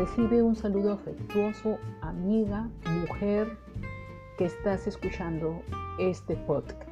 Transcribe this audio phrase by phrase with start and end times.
[0.00, 2.70] Recibe un saludo afectuoso, amiga,
[3.02, 3.58] mujer
[4.38, 5.60] que estás escuchando
[5.98, 6.88] este podcast.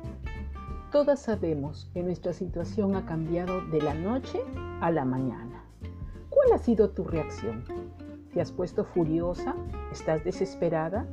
[0.93, 4.43] Todas sabemos que nuestra situación ha cambiado de la noche
[4.83, 5.65] a la mañana.
[6.29, 7.65] ¿Cuál ha sido tu reacción?
[8.35, 9.57] ¿Te has puesto furiosa?
[9.91, 11.07] ¿Estás desesperada?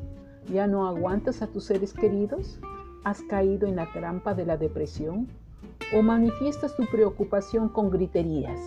[0.51, 2.59] ¿Ya no aguantas a tus seres queridos?
[3.05, 5.29] ¿Has caído en la trampa de la depresión?
[5.95, 8.59] ¿O manifiestas tu preocupación con griterías?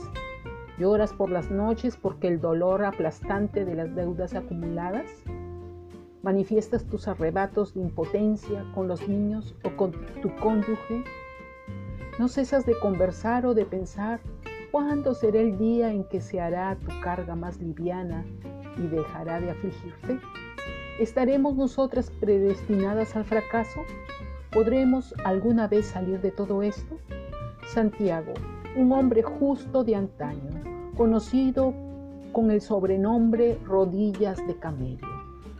[0.78, 5.10] ¿Lloras por las noches porque el dolor aplastante de las deudas acumuladas?
[6.22, 9.90] ¿Manifiestas tus arrebatos de impotencia con los niños o con
[10.22, 11.02] tu cónyuge?
[12.20, 14.20] ¿No cesas de conversar o de pensar
[14.70, 18.24] cuándo será el día en que se hará tu carga más liviana
[18.76, 20.20] y dejará de afligirte?
[21.00, 23.80] ¿Estaremos nosotras predestinadas al fracaso?
[24.52, 26.98] ¿Podremos alguna vez salir de todo esto?
[27.66, 28.34] Santiago,
[28.76, 30.57] un hombre justo de antaño,
[30.98, 31.72] conocido
[32.32, 35.06] con el sobrenombre rodillas de camello.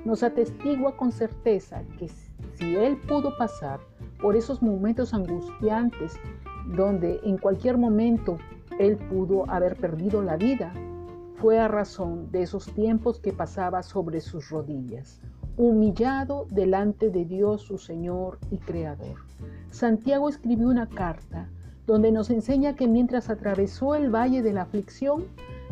[0.04, 2.08] Nos atestigua con certeza que
[2.54, 3.78] si él pudo pasar
[4.20, 6.16] por esos momentos angustiantes
[6.76, 8.38] donde en cualquier momento
[8.80, 10.72] él pudo haber perdido la vida,
[11.36, 15.20] fue a razón de esos tiempos que pasaba sobre sus rodillas,
[15.56, 19.18] humillado delante de Dios su Señor y Creador.
[19.70, 21.48] Santiago escribió una carta
[21.88, 25.24] donde nos enseña que mientras atravesó el valle de la aflicción,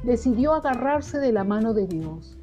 [0.03, 2.39] decidió agarrarse de la mano de Dios.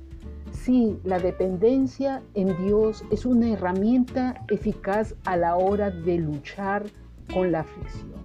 [0.51, 6.83] Sí, la dependencia en Dios es una herramienta eficaz a la hora de luchar
[7.33, 8.21] con la aflicción.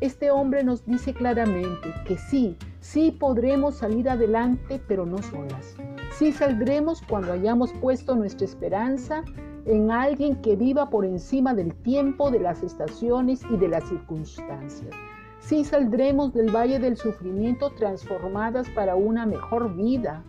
[0.00, 5.76] Este hombre nos dice claramente que sí, sí podremos salir adelante, pero no solas.
[6.16, 9.22] Sí saldremos cuando hayamos puesto nuestra esperanza
[9.66, 14.94] en alguien que viva por encima del tiempo, de las estaciones y de las circunstancias.
[15.40, 20.24] Sí saldremos del valle del sufrimiento transformadas para una mejor vida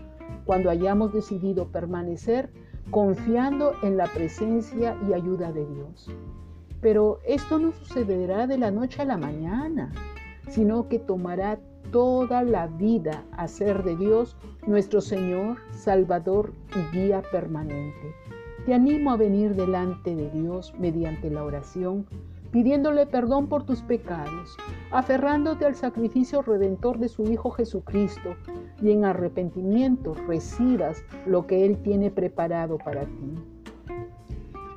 [0.45, 2.49] cuando hayamos decidido permanecer
[2.91, 6.09] confiando en la presencia y ayuda de Dios.
[6.81, 9.91] Pero esto no sucederá de la noche a la mañana,
[10.47, 11.59] sino que tomará
[11.91, 18.15] toda la vida hacer de Dios nuestro Señor, Salvador y guía permanente.
[18.69, 22.05] Te animo a venir delante de Dios mediante la oración,
[22.51, 24.57] pidiéndole perdón por tus pecados,
[24.91, 28.35] aferrándote al sacrificio redentor de su Hijo Jesucristo
[28.79, 33.33] y en arrepentimiento recibas lo que Él tiene preparado para ti.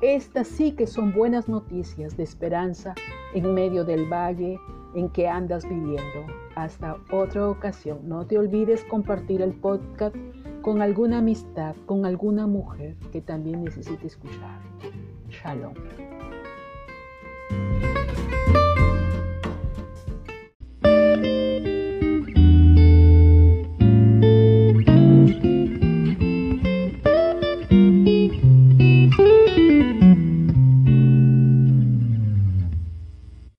[0.01, 2.95] Estas sí que son buenas noticias de esperanza
[3.35, 4.59] en medio del valle
[4.95, 6.25] en que andas viviendo.
[6.55, 10.15] Hasta otra ocasión, no te olvides compartir el podcast
[10.63, 14.61] con alguna amistad, con alguna mujer que también necesite escuchar.
[15.29, 15.73] Shalom.